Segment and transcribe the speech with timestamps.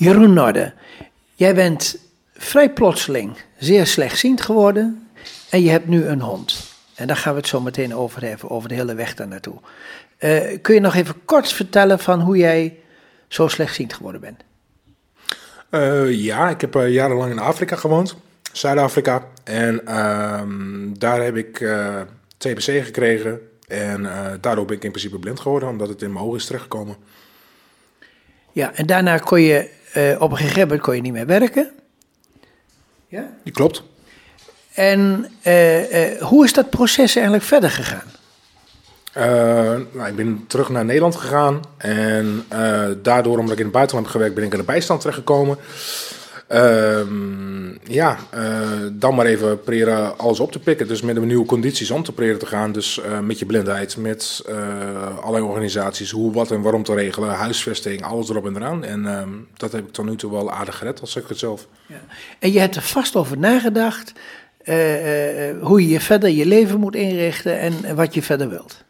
[0.00, 0.72] Jeroen Norde,
[1.34, 1.98] jij bent
[2.34, 5.08] vrij plotseling zeer slechtziend geworden
[5.50, 6.74] en je hebt nu een hond.
[6.94, 9.54] En daar gaan we het zo meteen over hebben, over de hele weg daar naartoe.
[10.18, 12.78] Uh, kun je nog even kort vertellen van hoe jij
[13.28, 14.42] zo slechtziend geworden bent?
[15.70, 18.16] Uh, ja, ik heb uh, jarenlang in Afrika gewoond,
[18.52, 19.26] Zuid-Afrika.
[19.44, 21.56] En ehm, daar heb ik
[22.36, 23.40] TBC gekregen.
[23.66, 24.02] En
[24.40, 26.96] daardoor ben ik in principe blind geworden, omdat het in mijn ogen is terechtgekomen.
[28.52, 29.78] Ja, en daarna kon je
[30.18, 31.70] op een gegeven moment kon je niet meer werken.
[33.08, 33.30] Ja?
[33.44, 33.82] Die klopt.
[34.72, 35.30] En
[36.20, 38.08] hoe is dat proces eigenlijk verder gegaan?
[39.92, 41.60] Nou, ik ben terug naar Nederland gegaan.
[41.76, 42.44] En
[43.02, 45.58] daardoor, omdat ik in het buitenland heb gewerkt, ben ik in de bijstand terechtgekomen.
[46.52, 47.00] Uh,
[47.84, 50.88] ja, uh, dan maar even proberen alles op te pikken.
[50.88, 52.72] Dus met de nieuwe condities om te proberen te gaan.
[52.72, 54.44] Dus met je blindheid, met
[55.20, 58.84] allerlei organisaties, hoe, wat en waarom te regelen, huisvesting, alles erop en eraan.
[58.84, 61.66] En ehm, dat heb ik tot nu toe wel aardig gered, als ik het zelf.
[61.86, 62.00] Ja.
[62.38, 64.12] En je hebt er vast over nagedacht
[65.60, 68.84] hoe je je verder je leven moet inrichten en wat je verder wilt.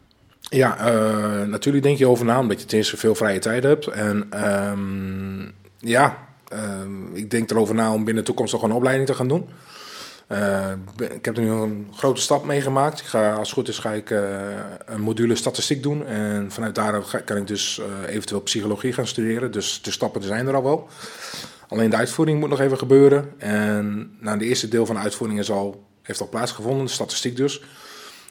[0.53, 3.87] Ja, uh, natuurlijk denk je over na, omdat je ten eerste veel vrije tijd hebt.
[3.87, 4.29] En
[4.71, 6.30] um, ja, uh,
[7.13, 9.49] ik denk erover na om binnen de toekomst nog een opleiding te gaan doen.
[10.31, 12.99] Uh, ik heb nu een grote stap meegemaakt.
[12.99, 14.09] Ik ga, als het goed is, ga ik
[14.85, 16.05] een module statistiek doen.
[16.05, 19.51] En vanuit daar kan ik dus eventueel psychologie gaan studeren.
[19.51, 20.87] Dus de stappen zijn er al wel.
[21.67, 23.33] Alleen de uitvoering moet nog even gebeuren.
[23.37, 27.35] En nou, de eerste deel van de uitvoering is al, heeft al plaatsgevonden, de statistiek
[27.35, 27.61] dus.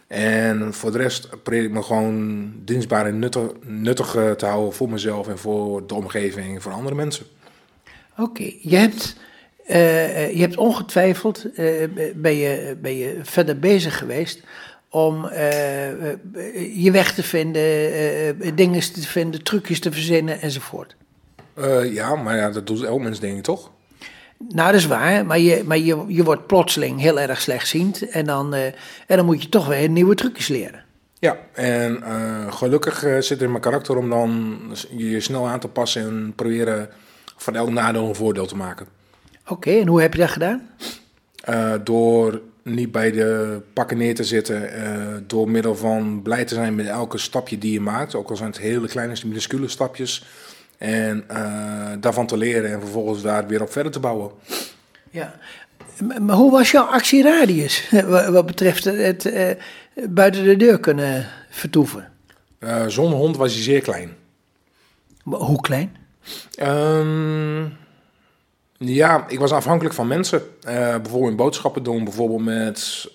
[0.06, 4.72] En voor de rest probeer ik me gewoon dienstbaar en nuttig, nuttig eh, te houden
[4.72, 7.26] voor mezelf en voor de omgeving en voor andere mensen.
[8.16, 9.16] Oké, je, hebt,
[9.68, 14.42] uh, je hebt ongetwijfeld, uh, ben, je, ben je verder bezig geweest
[14.88, 15.28] om
[16.74, 20.96] je weg te vinden, dingen te vinden, trucjes te verzinnen enzovoort.
[21.84, 23.70] ja, maar ja, dat doet elk mens denk ik toch?
[24.48, 28.24] Nou, dat is waar, maar je, maar je, je wordt plotseling heel erg slechtziend en
[28.24, 28.72] dan, en
[29.06, 30.84] dan moet je toch weer nieuwe trucjes leren.
[31.18, 32.02] Ja, en
[32.52, 34.60] gelukkig zit er in mijn karakter om dan
[34.96, 36.90] je snel aan te passen en proberen
[37.42, 38.86] van elk nadeel een voordeel te maken.
[39.48, 40.68] Oké, en hoe heb je dat gedaan?
[41.84, 44.70] door niet bij de pakken neer te zitten,
[45.26, 48.50] door middel van blij te zijn met elke stapje die je maakt, ook al zijn
[48.50, 50.24] het hele kleine, minuscule stapjes
[50.80, 54.30] en uh, daarvan te leren en vervolgens daar weer op verder te bouwen.
[55.10, 55.34] Ja,
[56.20, 57.90] maar hoe was jouw actieradius
[58.30, 59.50] wat betreft het uh,
[60.08, 62.12] buiten de deur kunnen vertoeven?
[62.58, 64.12] Uh, Zonder hond was hij zeer klein.
[65.22, 65.96] Maar hoe klein?
[66.62, 67.76] Um,
[68.78, 70.42] ja, ik was afhankelijk van mensen.
[71.02, 73.10] bijvoorbeeld boodschappen doen, bijvoorbeeld met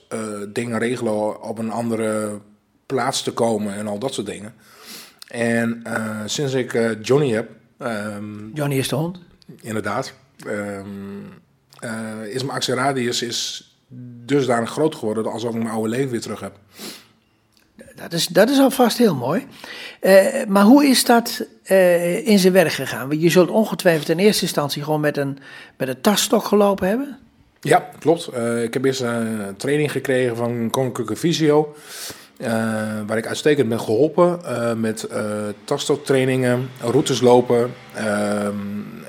[0.53, 2.39] dingen regelen op een andere
[2.85, 4.53] plaats te komen en al dat soort dingen.
[5.27, 7.49] En uh, sinds ik Johnny heb.
[7.79, 9.19] Um, Johnny is de hond?
[9.61, 10.13] Inderdaad.
[10.47, 11.33] Um,
[11.83, 13.69] uh, is mijn actieradius is
[14.25, 16.59] dusdanig groot geworden alsof ik mijn oude leven weer terug heb.
[17.95, 19.45] Dat is, dat is alvast heel mooi.
[20.47, 21.45] maar hoe is dat
[22.23, 23.19] in zijn werk gegaan?
[23.19, 25.37] Je zult ongetwijfeld in eerste instantie gewoon met een,
[25.77, 27.17] met een tasstok gelopen hebben.
[27.59, 28.29] Ja, klopt.
[28.63, 31.75] ik heb eerst een training gekregen van Koninklijke Visio.
[33.05, 34.39] Waar ik uitstekend ben geholpen
[34.79, 37.73] met uh, routes lopen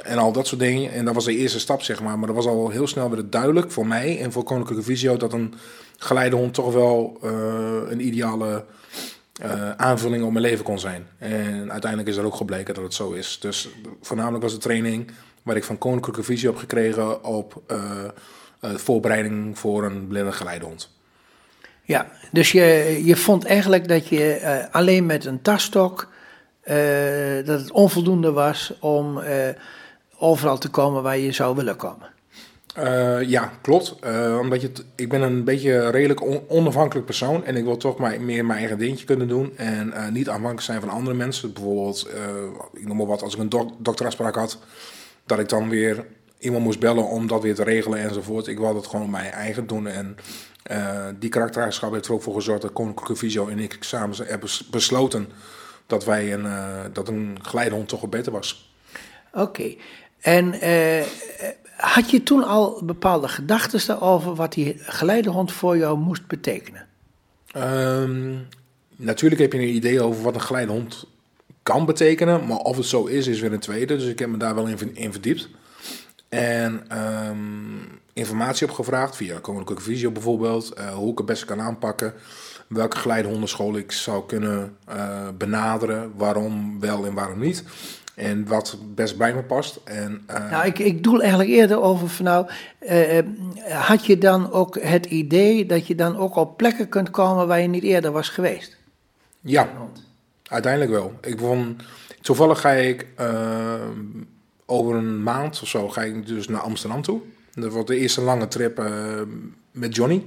[0.07, 0.93] en al dat soort dingen.
[0.93, 2.19] En dat was de eerste stap, zeg maar.
[2.19, 5.33] Maar dat was al heel snel weer duidelijk voor mij en voor Koninklijke Visio dat
[5.33, 5.55] een
[5.97, 7.19] geleidehond toch wel
[7.89, 8.65] een ideale
[9.77, 11.07] aanvulling op mijn leven kon zijn.
[11.19, 13.39] En uiteindelijk is er ook gebleken dat het zo is.
[13.41, 13.69] Dus
[14.03, 15.11] voornamelijk was de training
[15.43, 17.63] waar ik van Koninklijke Visio heb gekregen op
[18.61, 20.95] voorbereiding voor een blinde geleidehond.
[21.83, 26.09] Ja, dus je, je vond eigenlijk dat je alleen met een tasstok,
[27.45, 29.23] dat het onvoldoende was om
[30.19, 32.15] overal te komen waar je zou willen komen.
[33.27, 33.97] Ja, klopt.
[34.41, 38.21] omdat je ik ben een beetje redelijk on onafhankelijk persoon en ik wil toch maar
[38.21, 41.53] meer mijn eigen dingetje kunnen doen en niet afhankelijk zijn van andere mensen.
[41.53, 42.09] Bijvoorbeeld,
[42.73, 44.59] ik noem maar wat, als ik een dok dokterafspraak had,
[45.27, 46.07] dat ik dan weer
[46.39, 48.47] iemand moest bellen om dat weer te regelen enzovoort.
[48.47, 50.17] Ik wilde het gewoon mijn eigen doen en
[51.19, 55.29] die karaktereigenschap heeft er ook voor gezorgd dat Koninklijke Visio en ik samen hebben besloten
[55.87, 56.47] dat wij een,
[56.93, 58.75] dat een geleidehond toch beter was.
[59.33, 59.75] Oké.
[60.21, 61.07] En uh,
[61.77, 66.87] had je toen al bepaalde gedachten daarover wat die geleidehond voor jou moest betekenen?
[67.57, 68.49] Um,
[68.97, 71.07] natuurlijk heb je een idee over wat een geleidehond
[71.63, 73.97] kan betekenen, maar of het zo is, is weer een tweede.
[73.97, 75.49] Dus ik heb me daar wel in, verdiept.
[76.29, 76.87] En
[78.13, 82.15] informatie op gevraagd, via Koninklijke Visio bijvoorbeeld, uh, hoe ik het beste kan aanpakken,
[82.69, 87.65] welke geleidehondenschool ik zou kunnen uh, benaderen, waarom wel en waarom niet.
[88.17, 89.81] En wat best bij me past.
[89.85, 92.47] En, uh, nou, ik, ik doel eigenlijk eerder over van nou,
[92.91, 93.19] uh,
[93.69, 97.61] had je dan ook het idee dat je dan ook op plekken kunt komen waar
[97.61, 98.77] je niet eerder was geweest?
[99.41, 99.69] Ja,
[100.43, 101.13] uiteindelijk wel.
[101.21, 101.83] Ik vond,
[102.21, 103.07] toevallig ga ik
[104.67, 107.21] over een maand of zo ga ik dus naar Amsterdam toe.
[107.55, 108.83] Dat wordt de eerste lange trip
[109.71, 110.25] met Johnny.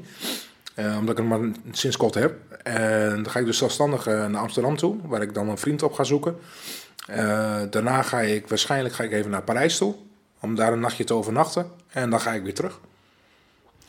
[0.75, 2.35] omdat ik hem maar sinds kort heb.
[2.63, 5.93] En dan ga ik dus zelfstandig naar Amsterdam toe, waar ik dan een vriend op
[5.93, 6.35] ga zoeken.
[7.09, 9.95] Uh, daarna ga ik waarschijnlijk ga ik even naar Parijs toe.
[10.39, 11.71] Om daar een nachtje te overnachten.
[11.87, 12.79] En dan ga ik weer terug.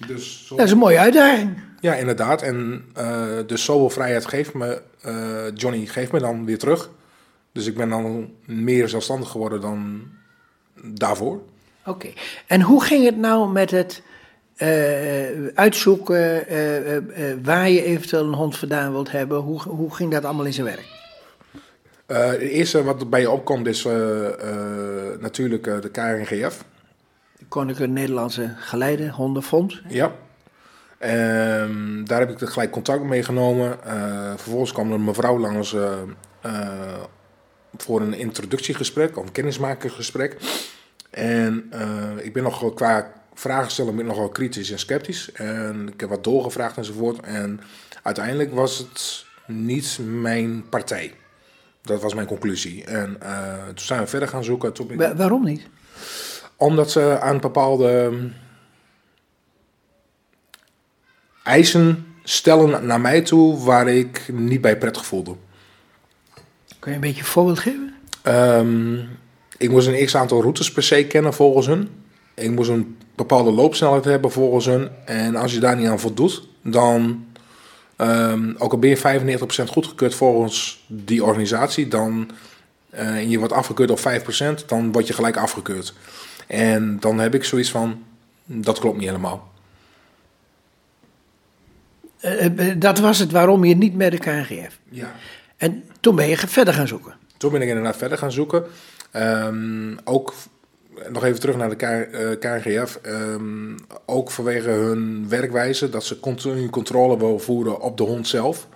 [0.06, 0.56] Dus zo...
[0.56, 1.62] Dat is een mooie uitdaging.
[1.80, 2.42] Ja, inderdaad.
[2.42, 6.90] En uh, dus zoveel vrijheid geeft me, uh, Johnny geeft me dan weer terug.
[7.52, 10.02] Dus ik ben dan meer zelfstandig geworden dan
[10.82, 11.40] daarvoor.
[11.86, 12.08] Oké.
[12.46, 14.02] En hoe ging het nou met het
[15.54, 16.44] uitzoeken
[17.42, 19.38] waar je eventueel een hond vandaan wilt hebben?
[19.38, 20.99] Hoe, hoe ging dat allemaal in zijn werk?
[22.10, 24.30] Uh, het eerste wat bij je opkomt is uh, uh,
[25.20, 26.64] natuurlijk de KNGF.
[27.48, 29.82] Koninklijke Nederlandse Geleide Hondenfonds.
[29.88, 30.12] Ja.
[31.62, 33.78] Um, daar heb ik gelijk contact mee genomen.
[34.36, 35.76] vervolgens kwam er een mevrouw langs
[37.76, 40.36] voor een introductiegesprek, of een kennismakingsgesprek.
[41.10, 41.70] En
[42.22, 45.32] ik ben nog qua vragen stellen ben ik nogal kritisch en sceptisch.
[45.32, 47.20] En ik heb wat doorgevraagd enzovoort.
[47.20, 47.60] En
[48.02, 51.14] uiteindelijk was het niet mijn partij.
[51.82, 52.84] Dat was mijn conclusie.
[52.84, 54.72] En uh, toen zijn we verder gaan zoeken.
[54.72, 54.96] Toen.
[55.16, 55.66] Waarom niet?
[56.56, 58.32] Omdat ze aan bepaalde mm,
[61.44, 65.36] eisen stellen naar mij toe waar ik niet bij prettig voelde.
[66.78, 67.94] Kun je een beetje een voorbeeld geven?
[68.24, 69.08] Um,
[69.56, 71.88] ik moest een x-aantal routes per se kennen volgens hun.
[72.34, 74.88] Ik moest een bepaalde loopsnelheid hebben volgens hun.
[75.04, 77.24] En als je daar niet aan voldoet, dan
[78.00, 82.30] Um, ook al ben je 95% goedgekeurd volgens die organisatie, dan
[82.94, 83.98] uh, en je wordt afgekeurd op
[84.62, 85.94] 5%, dan word je gelijk afgekeurd.
[86.46, 88.02] En dan heb ik zoiets van,
[88.44, 89.52] dat klopt niet helemaal.
[92.24, 94.78] Uh, dat was het waarom je niet met de KNGF.
[94.88, 95.14] Ja.
[95.56, 97.14] En toen ben je verder gaan zoeken.
[97.36, 98.64] Toen ben ik inderdaad verder gaan zoeken.
[99.16, 100.34] Um, ook
[101.08, 102.98] nog even terug naar de KNGF.
[103.02, 103.76] Um, eh, ehm,
[104.06, 108.68] ook vanwege hun werkwijze, dat ze continu controle willen voeren op de hond zelf.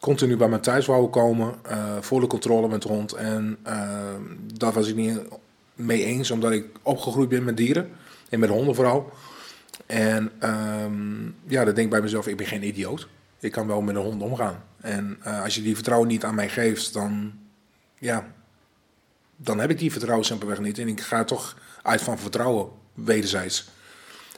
[0.00, 3.12] Continu bij mij thuis wouden komen, uh, voor de controle met de hond.
[3.12, 3.90] En uh,
[4.54, 5.20] daar was ik niet
[5.74, 7.90] mee eens, omdat ik opgegroeid ben met dieren.
[8.28, 9.12] En met honden vooral.
[9.86, 13.08] En um, ja, dan denk ik bij mezelf, ik ben geen idioot.
[13.40, 14.62] Ik kan wel met een hond omgaan.
[14.80, 17.32] En uh, als je die vertrouwen niet aan mij geeft, dan
[17.98, 18.26] ja,
[19.40, 20.78] dan heb ik die vertrouwen simpelweg niet.
[20.78, 23.68] En ik ga toch uit van vertrouwen, wederzijds.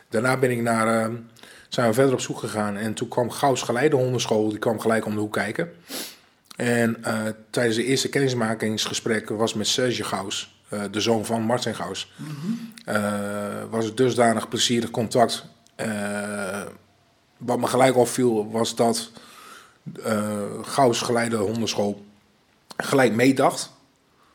[0.09, 1.17] Daarna ben ik naar, uh,
[1.69, 2.77] zijn we verder op zoek gegaan.
[2.77, 5.71] En toen kwam Gauws Geleidehondenschool, die kwam gelijk om de hoek kijken.
[6.57, 7.21] En uh,
[7.51, 12.13] tijdens de eerste kennismakingsgesprek was met Serge Gauws, uh, de zoon van Martin Gauws.
[12.17, 13.71] Mm -hmm.
[13.71, 15.45] was het dusdanig plezierig contact.
[17.37, 19.11] wat me gelijk opviel was dat
[20.63, 22.05] Gauws Geleidehondenschool
[22.77, 23.71] gelijk meedacht.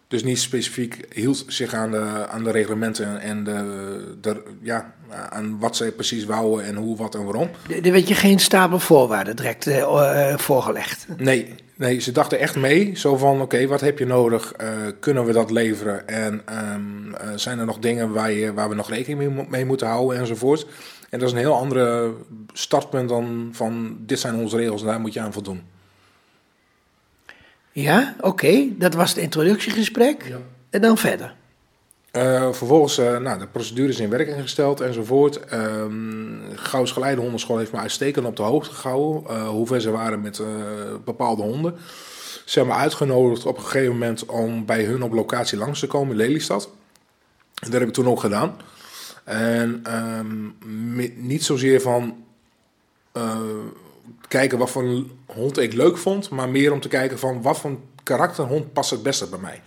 [0.08, 4.94] Dus niet specifiek hield zich aan de, aan de reglementen en de, de, ja,
[5.30, 7.50] aan wat ze precies wouden en hoe, wat en waarom.
[7.84, 11.08] Er werd je geen stapel voorwaarden direct uh, voorgelegd?
[11.18, 12.96] Nee, nee, ze dachten echt mee.
[12.96, 14.54] Zo van, oké, wat heb je nodig?
[14.62, 14.70] Uh,
[15.00, 16.08] kunnen we dat leveren?
[16.08, 16.42] En
[16.74, 19.88] um, uh, zijn er nog dingen waar, je, waar we nog rekening mee, mee, moeten
[19.88, 20.68] houden enzovoort?
[21.10, 22.14] En dat is een heel andere
[22.54, 25.64] startpunt dan van, dit zijn onze regels en daar moet je aan voldoen.
[27.76, 28.68] Ja, oké.
[28.78, 30.28] Dat was het introductiegesprek.
[30.28, 30.38] Ja.
[30.70, 31.36] En dan verder.
[32.12, 35.54] Uh, vervolgens, uh, nou, de procedure is in werking gesteld enzovoort.
[35.54, 39.24] Um, Gauws Geleidehondenschool heeft me uitstekend op de hoogte gehouden.
[39.32, 40.42] Uh, hoe ver ze waren met
[41.06, 41.76] bepaalde honden.
[42.46, 45.88] Ze hebben me uitgenodigd op een gegeven moment om bij hun op locatie langs te
[45.88, 46.70] komen in Lelystad.
[47.54, 48.56] Dat heb ik toen ook gedaan.
[49.24, 49.84] En
[50.20, 50.56] um,
[51.16, 52.24] niet zozeer van
[54.28, 57.58] kijken wat voor een hond ik leuk vond, maar meer om te kijken van wat
[57.58, 59.62] voor karakterhond past het beste bij mij.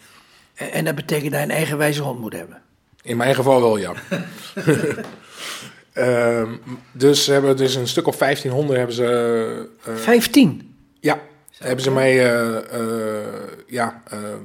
[0.55, 2.63] En, dat betekent dat je een eigenwijze hond moet hebben?
[3.03, 3.93] In mijn geval wel, ja.
[5.95, 6.53] uh,
[6.93, 9.69] dus hebben dus een stuk of 15 honden hebben ze.
[9.89, 10.77] Uh, 15?
[11.01, 11.21] Ja,
[11.59, 12.59] hebben ze mij uh,
[13.67, 14.03] ja,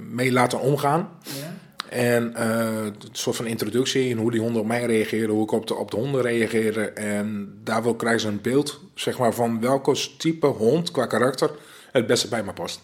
[0.09, 1.09] mee laten omgaan.
[1.23, 1.53] Ja.
[1.93, 5.67] En een soort van introductie in hoe die honden op mij reageren, hoe ik op
[5.67, 6.85] de, op de honden reageerde.
[6.85, 11.51] En daar wil krijgen ze een beeld zeg maar, van welke type hond qua karakter
[11.91, 12.81] het beste bij me past.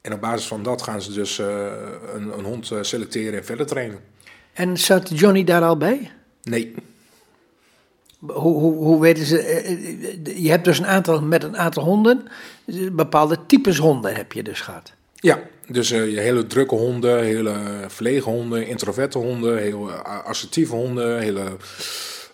[0.00, 1.46] En op basis van dat gaan ze dus uh,
[2.14, 4.00] een, een, hond eh, selecteren en verder trainen.
[4.52, 6.10] En zat Johnny daar al bij?
[6.42, 6.74] Nee.
[8.18, 9.36] Hoe, hoe, hoe weten ze?
[10.36, 12.28] Je hebt dus een aantal met een aantal honden,
[12.92, 14.92] bepaalde types honden heb je dus gehad.
[15.26, 17.54] Ja, Dus uh, je hele drukke honden, hele
[17.86, 21.42] verlegen honden, introverte honden, heel assertieve honden, hele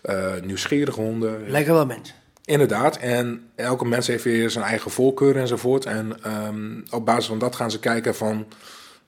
[0.04, 1.50] uh, nieuwsgierige honden.
[1.50, 2.14] Lijken wel mensen.
[2.44, 5.84] Inderdaad, en elke mens heeft weer zijn eigen voorkeur enzovoort.
[5.84, 8.46] En um, op basis van dat gaan ze kijken van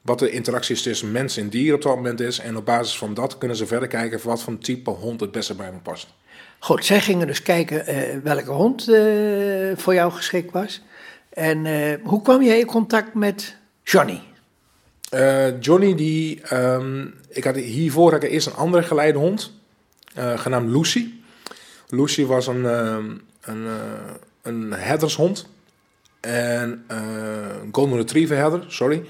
[0.03, 2.39] wat de interactie is tussen mens en dier op dat moment is.
[2.39, 5.55] En op basis van dat kunnen ze verder kijken wat voor type hond het beste
[5.55, 6.07] bij me past.
[6.59, 8.97] Goed, zij gingen dus kijken uh, welke hond uh,
[9.77, 10.83] voor jou geschikt was.
[11.29, 14.21] En uh, hoe kwam jij in contact met Johnny?
[15.61, 19.53] Johnny, die, um, ik had, hiervoor had ik eerst een andere geleidehond,
[20.15, 21.13] genaamd Lucy.
[21.89, 23.67] Lucy was een, um, een,
[24.43, 25.47] een herdershond.
[26.21, 26.85] En
[27.73, 29.05] golden retriever herder, sorry.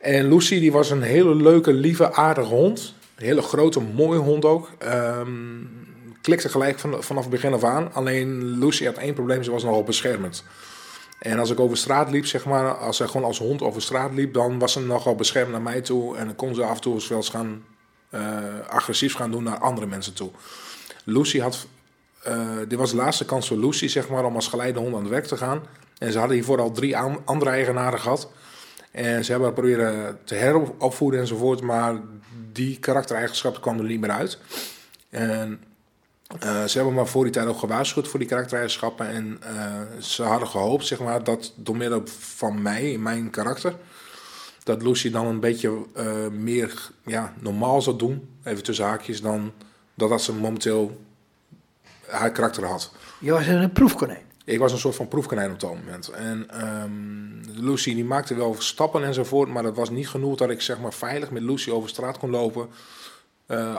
[0.00, 2.94] En Lucy die was een hele leuke, lieve, aardige hond.
[3.16, 4.70] Een hele grote, mooie hond ook.
[4.84, 5.70] Um,
[6.22, 7.92] klikte gelijk van, vanaf het begin af aan.
[7.92, 10.44] Alleen Lucy had één probleem, ze was nogal beschermend.
[11.20, 14.12] En als ik over straat liep, zeg maar, als zij gewoon als hond over straat
[14.12, 16.16] liep, dan was ze nogal beschermd naar mij toe.
[16.16, 17.64] En dan kon ze af en toe wel eens gaan
[18.10, 18.20] uh,
[18.68, 20.30] agressief gaan doen naar andere mensen toe.
[21.04, 21.66] Lucy had,
[22.28, 25.10] uh, dit was de laatste kans voor Lucy, zeg maar, om als geleidehond aan het
[25.10, 25.62] werk te gaan.
[25.98, 28.28] En ze hadden hiervoor al drie andere eigenaren gehad.
[28.90, 32.00] En ze hebben proberen te heropvoeden enzovoort, maar
[32.52, 34.38] die karaktereigenschappen kwamen er niet meer uit.
[35.10, 35.60] En
[36.34, 39.06] uh, ze hebben maar voor die tijd ook gewaarschuwd voor die karaktereigenschappen.
[39.06, 43.76] En uh, ze hadden gehoopt, zeg maar, dat door middel van mij, mijn karakter,
[44.62, 49.52] dat Lucy dan een beetje uh, meer ja, normaal zou doen, even tussen haakjes, dan
[49.94, 51.00] dat, dat ze momenteel
[52.06, 52.92] haar karakter had.
[53.20, 54.28] Je was een proefkonijn.
[54.44, 56.08] Ik was een soort van proefkonijn op dat moment.
[56.08, 60.60] En um, Lucy die maakte wel stappen enzovoort, maar dat was niet genoeg dat ik
[60.60, 62.68] zeg maar veilig met Lucy over straat kon lopen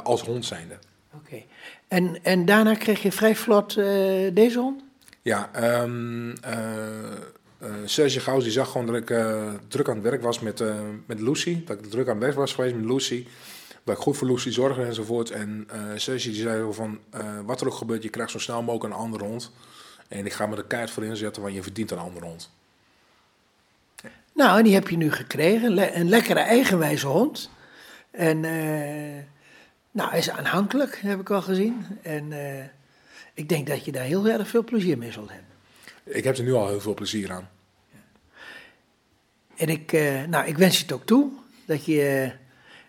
[0.04, 0.78] als hond zijnde.
[1.14, 1.44] Oké.
[1.88, 3.86] En, en daarna kreeg je vrij vlot uh,
[4.34, 4.84] deze hond?
[5.22, 5.50] Ja,
[5.82, 6.36] um, uh,
[7.86, 9.06] Serge Gauws die zag gewoon dat ik
[9.68, 10.64] druk aan het werk was met,
[11.06, 11.64] met Lucy.
[11.66, 13.28] Dat ik druk aan het werk was geweest met Lucy.
[13.84, 15.32] Dat ik goed voor Lucy zorgde enzovoort.
[15.32, 17.00] En Serge die zei van,
[17.46, 19.52] wat er ook gebeurt, je krijgt zo snel mogelijk een andere hond.
[20.08, 22.50] En ik ga me de kaart voor inzetten, want je verdient een andere hond.
[24.34, 26.00] Nou, en die heb je nu gekregen.
[26.00, 27.50] Een lekkere eigenwijze hond.
[28.12, 28.46] En
[29.92, 31.86] nou, hij is aanhankelijk, heb ik al gezien.
[32.02, 32.64] En uh,
[33.34, 35.50] ik denk dat je daar heel erg veel plezier mee zult hebben.
[36.04, 37.50] Ik heb er nu al heel veel plezier aan.
[39.56, 41.32] En ik, uh, nou, ik wens je het ook toe.
[41.66, 42.32] Dat je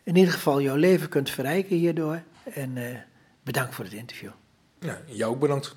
[0.03, 2.23] in ieder geval jouw leven kunt verrijken hierdoor.
[2.55, 3.05] En
[3.43, 4.31] bedankt voor het interview.
[4.79, 5.77] Ja, jou ook bedankt.